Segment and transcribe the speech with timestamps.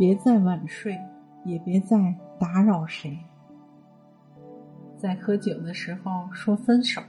[0.00, 0.98] 别再晚睡，
[1.44, 3.18] 也别再打扰谁。
[4.96, 7.02] 在喝酒的时候说分手，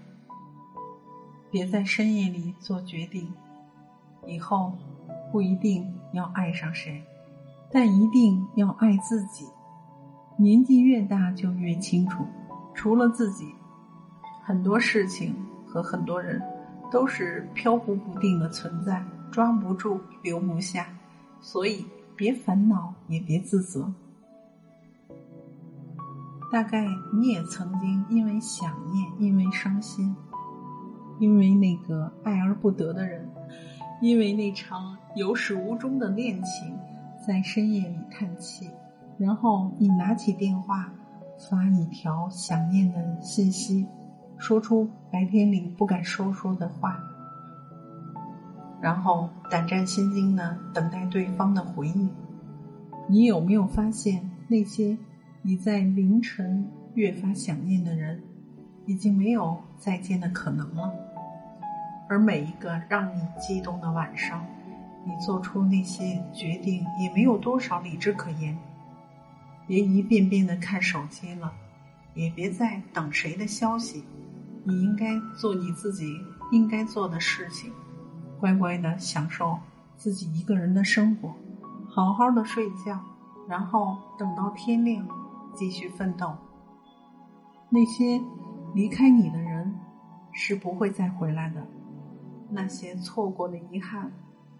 [1.49, 3.33] 别在深夜里做决定。
[4.27, 4.73] 以后
[5.31, 7.01] 不一定要爱上谁，
[7.71, 9.47] 但一定要爱自己。
[10.35, 12.25] 年纪越大，就越清楚，
[12.73, 13.55] 除了自己，
[14.43, 15.33] 很多事情
[15.65, 16.41] 和很多人
[16.91, 19.01] 都是飘忽不定的存在，
[19.31, 20.89] 抓不住，留不下。
[21.39, 21.87] 所以，
[22.21, 23.91] 别烦恼，也别自责。
[26.51, 26.85] 大概
[27.19, 30.15] 你也曾经因为想念，因为伤心，
[31.19, 33.27] 因为那个爱而不得的人，
[34.03, 36.77] 因为那场有始无终的恋情，
[37.25, 38.69] 在深夜里叹气。
[39.17, 40.93] 然后你拿起电话，
[41.49, 43.87] 发一条想念的信息，
[44.37, 47.03] 说出白天里不敢说说的话，
[48.81, 52.09] 然后胆战心惊的等待对方的回应。
[53.07, 54.97] 你有没有发现那些？
[55.43, 58.21] 你在凌晨越发想念的人，
[58.85, 60.93] 已经没有再见的可能了。
[62.07, 64.45] 而每一个让你激动的晚上，
[65.03, 68.55] 你做出那些决定也没有多少理智可言。
[69.65, 71.51] 别一遍遍的看手机了，
[72.13, 74.03] 也别再等谁的消息。
[74.63, 76.05] 你应该做你自己
[76.51, 77.71] 应该做的事情，
[78.41, 79.57] 乖乖的享受
[79.95, 81.33] 自己一个人的生活，
[81.87, 82.99] 好好的睡觉，
[83.47, 85.07] 然后等到天亮。
[85.53, 86.33] 继续奋斗。
[87.69, 88.21] 那些
[88.73, 89.75] 离开你的人
[90.31, 91.61] 是不会再回来的，
[92.49, 94.09] 那些错过的遗憾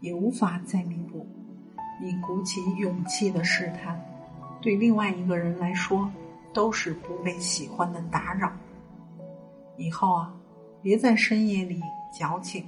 [0.01, 1.25] 也无法再弥补。
[2.01, 3.97] 你鼓起勇气的试探，
[4.59, 6.11] 对另外一个人来说
[6.53, 8.51] 都是不被喜欢的打扰。
[9.77, 10.33] 以后啊，
[10.81, 12.65] 别在深夜里矫情，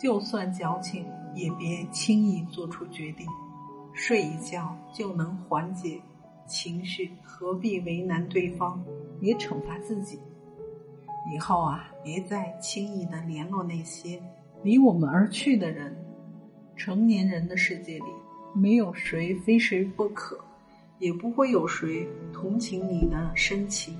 [0.00, 3.26] 就算矫情，也别轻易做出决定。
[3.92, 6.00] 睡一觉就能缓解。
[6.46, 8.84] 情绪何必为难对方，
[9.22, 10.18] 也惩罚自己？
[11.32, 14.22] 以后啊，别再轻易的联络那些
[14.62, 15.96] 离我们而去的人。
[16.76, 18.04] 成年人的世界里，
[18.54, 20.38] 没有谁非谁不可，
[20.98, 23.96] 也不会有谁同情你的深情，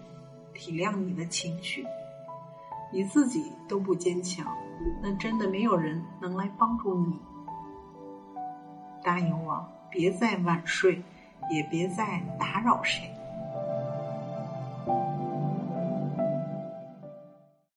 [0.52, 1.82] 体谅你的情绪。
[2.90, 4.46] 你自己都不坚强，
[5.02, 7.18] 那真的没有人能来帮助你。
[9.02, 9.66] 答应我！
[9.90, 11.02] 别再晚睡。
[11.50, 13.13] 也别再打扰谁。